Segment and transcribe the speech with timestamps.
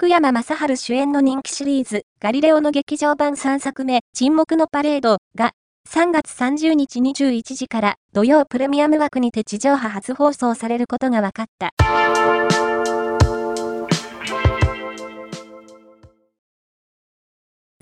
[0.00, 5.50] 福山雅治主演の人気シリーズ、ガリレオの劇場版3作目、沈黙のパレードが、
[5.88, 11.74] 3月30日21時から土曜プレミアム枠にて地上波初放送されることが分かった。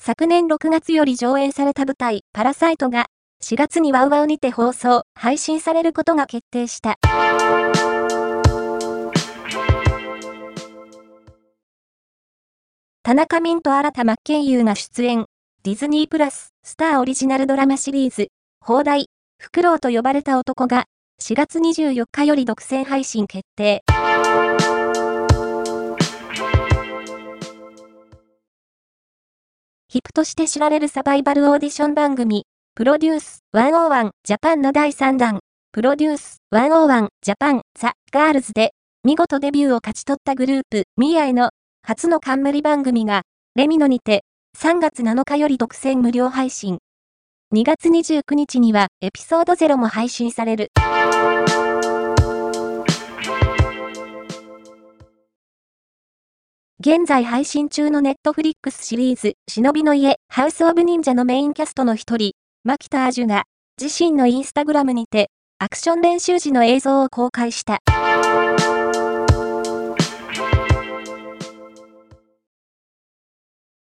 [0.01, 3.09] 昨年6月より上演された舞台、パラサイトが、
[3.45, 6.97] 4月にワウワウにて放送、配信されることが決定した。
[13.07, 15.27] 田中泯と新田真剣佑が出演、
[15.63, 19.07] ディズニープラス、スターオリジナルドラマシリーズ、邦題、
[19.39, 20.87] フクロウと呼ばれた男が、
[21.23, 23.85] 4月24日より独占配信決定。
[29.87, 32.45] 日プとして知られるサバイバルオーディション番組、
[32.75, 35.39] プロデュース101ジャパンの第3弾、
[35.71, 38.73] プロデュース101ジャパンザ・ガールズで、
[39.05, 41.51] 見事デビューを勝ち取ったグループ、ミアへの
[41.89, 43.23] 初の冠番組が、
[43.55, 44.25] レミノにて、
[44.59, 46.79] 3月7日より独占無料配信。
[47.55, 50.73] 2月29日には、エピソード0も配信される。
[56.81, 62.33] 現在配信中のネットフリックスシリーズ、忍びの家、ハウスオブ忍者のメインキャストの一人、
[62.65, 63.45] 牧田アジュが、
[63.81, 67.79] 自身のインスタグラムにて、アクション練習時の映像を公開した。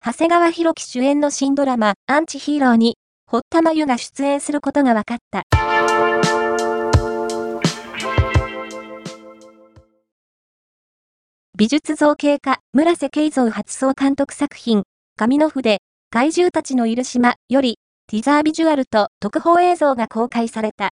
[0.01, 2.95] 長谷川博己主演の新ドラマ、アンチヒーローに、
[3.27, 5.43] 堀田真由が出演することが分かった。
[11.53, 14.83] 美術造形家、村瀬慶三初総監督作品、
[15.17, 15.79] 神の筆、
[16.11, 20.91] 怪獣たちのいる島より、ティザービジュアルと特報映像が公開された。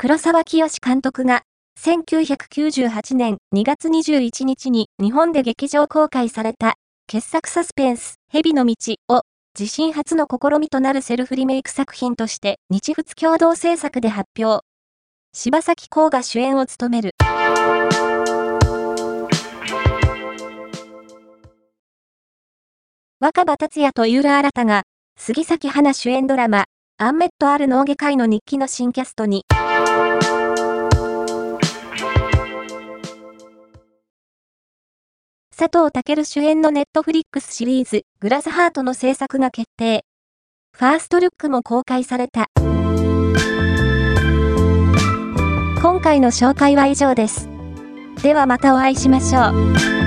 [0.00, 1.42] 黒沢清監督が
[1.80, 6.74] 1998年2月21日に日本で劇場公開された
[7.06, 8.74] 傑作サスペンス、蛇の道
[9.08, 9.22] を
[9.58, 14.64] 自身初の試みとなるセルフリメイク作品として日仏共同制作で発表。
[15.32, 17.12] 柴咲コウが主演を務める。
[23.20, 24.82] 若葉達也と井浦新が
[25.16, 26.64] 杉咲花主演ドラマ
[26.98, 29.44] アンメットある脳外科医の日記の新キャストに。
[35.58, 40.04] 佐藤健主演のネットフリックスシリーズ、グラスハートの制作が決定。
[40.72, 42.46] ファーストルックも公開された。
[45.82, 47.48] 今回の紹介は以上です。
[48.22, 49.50] ではまたお会いしましょ
[49.94, 49.97] う。